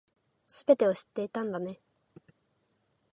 [0.47, 1.79] 全てを知っていたんだね